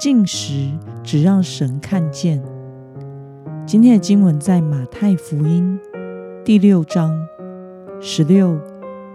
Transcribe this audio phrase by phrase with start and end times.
[0.00, 0.70] 进食
[1.04, 2.42] 只让神看见。
[3.66, 5.78] 今天的经文在马太福音
[6.42, 7.14] 第六章
[8.00, 8.58] 十六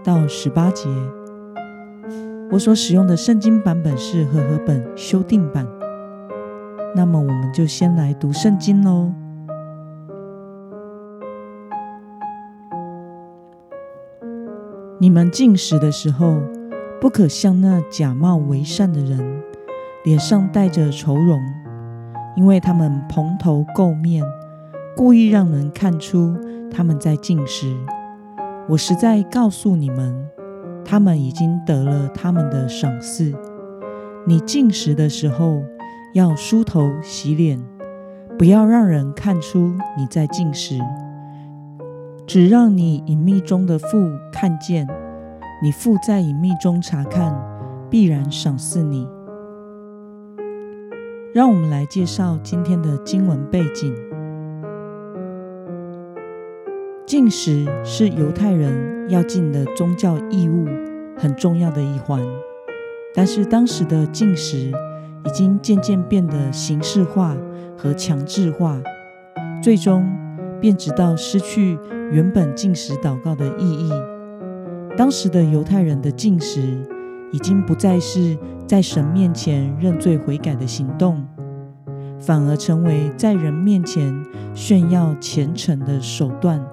[0.03, 0.87] 到十八节。
[2.51, 5.67] 我所使用的圣经版本是和合本修订版。
[6.95, 9.11] 那么，我们就先来读圣经喽。
[14.99, 16.39] 你们进食的时候，
[17.01, 19.33] 不可像那假冒为善的人。
[20.05, 21.41] 脸上带着愁容，
[22.35, 24.23] 因为他们蓬头垢面，
[24.95, 26.37] 故意让人看出
[26.71, 27.75] 他们在进食。
[28.69, 30.29] 我实在告诉你们，
[30.85, 33.33] 他们已经得了他们的赏赐。
[34.27, 35.63] 你进食的时候，
[36.13, 37.59] 要梳头洗脸，
[38.37, 40.79] 不要让人看出你在进食，
[42.27, 43.87] 只让你隐秘中的父
[44.31, 44.87] 看见。
[45.63, 47.35] 你父在隐秘中查看，
[47.89, 49.07] 必然赏赐你。
[51.35, 53.93] 让我们来介绍今天的经文背景。
[57.05, 60.65] 进食是犹太人要尽的宗教义务，
[61.17, 62.21] 很重要的一环。
[63.13, 64.71] 但是当时的进食
[65.25, 67.35] 已经渐渐变得形式化
[67.77, 68.81] 和强制化，
[69.61, 70.07] 最终
[70.61, 71.77] 便直到失去
[72.13, 73.91] 原本进食祷告的意义。
[74.95, 76.79] 当时的犹太人的进食。
[77.35, 81.21] 已经不再是在神面前认罪悔改的行动，
[82.17, 84.15] 反而成为在人面前
[84.53, 86.65] 炫耀虔诚的手段。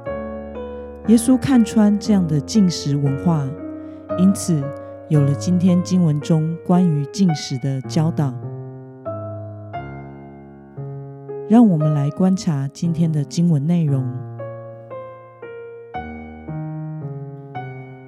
[1.08, 3.44] 耶稣看穿这样的进食文化，
[4.18, 4.62] 因此
[5.08, 8.32] 有了今天经文中关于进食的教导。
[11.48, 14.04] 让我们来观察今天的经文内容。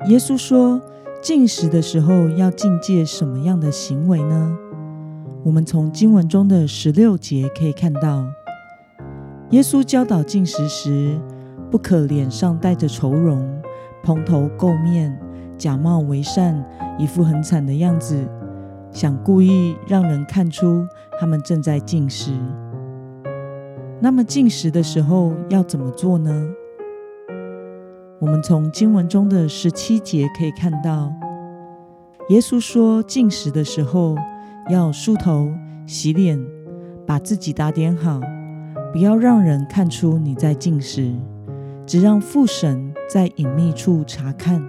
[0.07, 0.81] 耶稣说。
[1.25, 4.59] 进食的时候要境界什么样的行为呢？
[5.43, 8.27] 我们从经文中的十六节可以看到，
[9.49, 11.19] 耶稣教导进食时，
[11.71, 13.43] 不可脸上带着愁容，
[14.03, 15.19] 蓬头垢面，
[15.57, 16.63] 假冒为善，
[16.99, 18.23] 一副很惨的样子，
[18.91, 20.87] 想故意让人看出
[21.19, 22.33] 他们正在进食。
[23.99, 26.51] 那么进食的时候要怎么做呢？
[28.25, 31.13] 我们从经文中的十七节可以看到，
[32.31, 34.17] 耶稣说，进食的时候
[34.71, 35.53] 要梳头、
[35.87, 36.43] 洗脸，
[37.07, 38.19] 把自己打点好，
[38.95, 41.15] 不要让人看出你在进食，
[41.85, 44.67] 只让父神在隐秘处查看。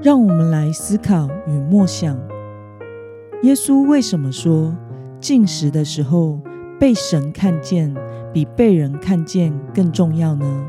[0.00, 2.16] 让我们来思考与默想，
[3.42, 4.72] 耶稣为什么说
[5.18, 6.38] 进食的时候？
[6.80, 7.94] 被神看见
[8.32, 10.66] 比被人看见更重要呢？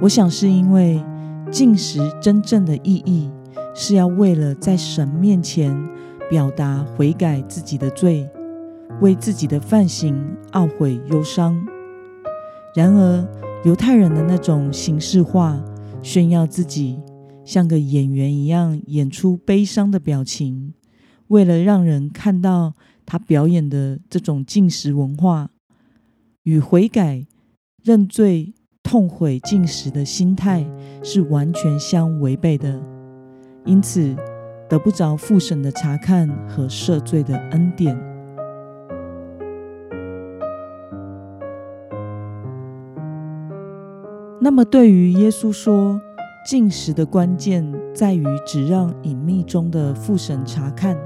[0.00, 1.04] 我想是因为
[1.50, 3.28] 进食真正的意义
[3.74, 5.76] 是要为了在神面前
[6.30, 8.30] 表达悔改自己的罪，
[9.00, 10.16] 为自己的犯行
[10.52, 11.60] 懊悔忧伤。
[12.76, 13.26] 然而
[13.64, 15.60] 犹太人的那种形式化
[16.00, 17.00] 炫耀自己，
[17.44, 20.74] 像个演员一样演出悲伤的表情，
[21.26, 22.74] 为了让人看到。
[23.10, 25.50] 他表演的这种进食文化，
[26.44, 27.26] 与悔改、
[27.82, 28.54] 认罪、
[28.84, 30.64] 痛悔进食的心态
[31.02, 32.80] 是完全相违背的，
[33.64, 34.14] 因此
[34.68, 37.98] 得不着父神的查看和赦罪的恩典。
[44.40, 46.00] 那么，对于耶稣说
[46.46, 50.96] 进食的关键在于只让隐秘中的父神查看，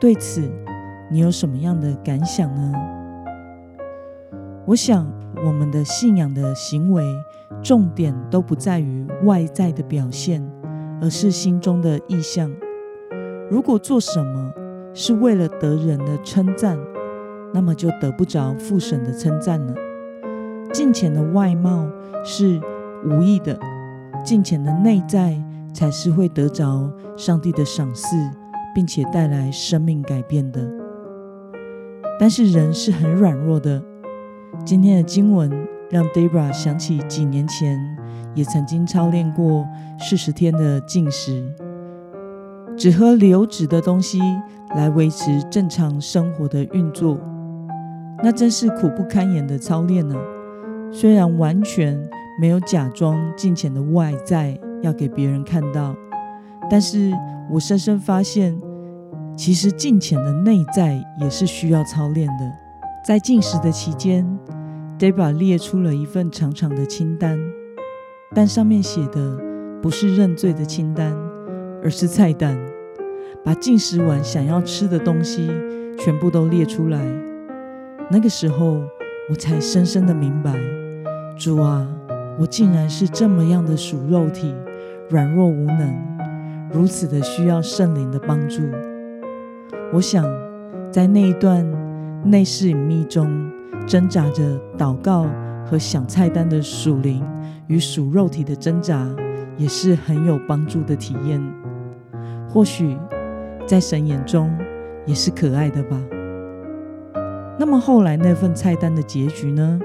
[0.00, 0.50] 对此。
[1.10, 2.72] 你有什么样的感想呢？
[4.66, 5.10] 我想，
[5.42, 7.02] 我们的信仰的行为
[7.62, 10.46] 重点都不在于外在的表现，
[11.00, 12.50] 而是心中的意向。
[13.50, 14.52] 如果做什么
[14.92, 16.78] 是为了得人的称赞，
[17.54, 19.74] 那么就得不着父神的称赞了。
[20.70, 21.88] 金钱的外貌
[22.22, 22.60] 是
[23.06, 23.58] 无意的，
[24.22, 28.14] 金钱的内在才是会得着上帝的赏赐，
[28.74, 30.77] 并且带来生命改变的。
[32.18, 33.82] 但是人是很软弱的。
[34.64, 35.50] 今天的经文
[35.90, 37.78] 让 Debra 想起几年前
[38.34, 39.66] 也曾经操练过
[39.98, 41.46] 四十天的禁食，
[42.76, 44.20] 只喝流质的东西
[44.74, 47.18] 来维持正常生活的运作，
[48.22, 50.16] 那真是苦不堪言的操练呢。
[50.90, 51.98] 虽然完全
[52.40, 55.94] 没有假装金钱的外在要给别人看到，
[56.70, 57.12] 但是
[57.50, 58.58] 我深深发现，
[59.38, 62.52] 其实金钱的内在也是需要操练的。
[63.06, 64.26] 在进食的期间
[64.98, 67.38] ，Debra 列出了一份长长的清单，
[68.34, 69.38] 但上面写的
[69.80, 71.16] 不是认罪的清单，
[71.84, 72.58] 而是菜单，
[73.44, 75.48] 把进食完想要吃的东西
[75.96, 77.00] 全部都列出来。
[78.10, 78.82] 那个时候，
[79.30, 80.52] 我才深深的明白，
[81.38, 81.86] 主啊，
[82.40, 84.52] 我竟然是这么样的属肉体，
[85.08, 85.94] 软弱无能，
[86.72, 88.62] 如此的需要圣灵的帮助。
[89.92, 90.24] 我想，
[90.90, 91.66] 在那一段。
[92.24, 93.48] 内室隐秘中
[93.86, 94.42] 挣扎着
[94.76, 95.24] 祷告
[95.64, 97.24] 和想菜单的属灵
[97.68, 99.06] 与属肉体的挣扎，
[99.56, 101.40] 也是很有帮助的体验。
[102.48, 102.98] 或许
[103.68, 104.50] 在神眼中
[105.06, 105.96] 也是可爱的吧。
[107.56, 109.80] 那么后来那份菜单的结局呢？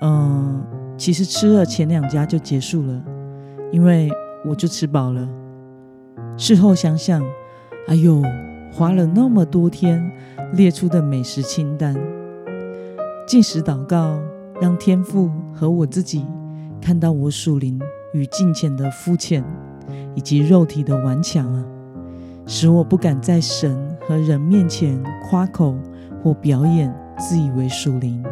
[0.00, 0.64] 嗯，
[0.96, 3.02] 其实吃了前两家就结束了，
[3.72, 4.08] 因为
[4.44, 5.28] 我就吃饱了。
[6.36, 7.20] 事后想想，
[7.88, 8.22] 哎呦。
[8.72, 10.10] 花了那么多天
[10.54, 11.94] 列出的美食清单，
[13.26, 14.18] 进食祷告，
[14.60, 16.24] 让天父和我自己
[16.80, 17.78] 看到我属灵
[18.14, 19.44] 与金钱的肤浅，
[20.14, 21.62] 以及肉体的顽强啊，
[22.46, 23.78] 使我不敢在神
[24.08, 24.98] 和人面前
[25.28, 25.76] 夸口
[26.22, 28.24] 或表演自以为属灵。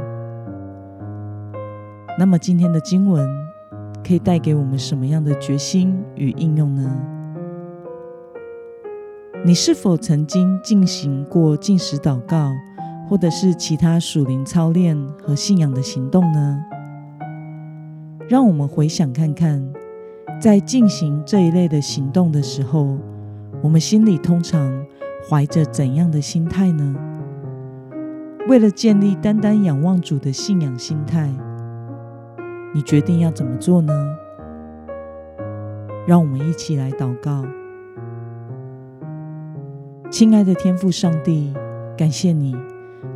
[2.18, 3.28] 那么今天的经文
[4.02, 7.19] 可以带给我们什么样的决心与应用呢？
[9.42, 12.52] 你是否曾经进行过进食祷告，
[13.08, 16.62] 或者是其他属灵操练和信仰的行动呢？
[18.28, 19.66] 让我们回想看看，
[20.38, 22.98] 在进行这一类的行动的时候，
[23.62, 24.84] 我们心里通常
[25.26, 26.94] 怀着怎样的心态呢？
[28.46, 31.30] 为了建立单单仰望主的信仰心态，
[32.74, 33.92] 你决定要怎么做呢？
[36.06, 37.42] 让我们一起来祷告。
[40.10, 41.54] 亲爱的天父上帝，
[41.96, 42.52] 感谢你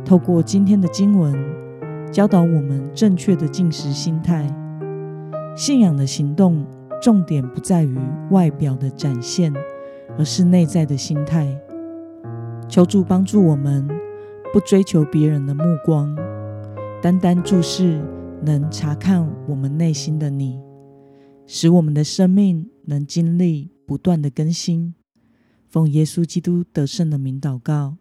[0.05, 1.35] 透过今天的经文
[2.09, 4.47] 教导我们正确的进食心态。
[5.57, 6.65] 信仰的行动
[7.01, 7.97] 重点不在于
[8.31, 9.53] 外表的展现，
[10.17, 11.45] 而是内在的心态。
[12.69, 13.85] 求助帮助我们，
[14.53, 16.15] 不追求别人的目光，
[17.01, 18.01] 单单注视
[18.41, 20.57] 能查看我们内心的你，
[21.45, 24.95] 使我们的生命能经历不断的更新。
[25.75, 27.97] 奉耶稣基督得胜的名祷告，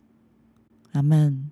[0.92, 1.50] 阿门。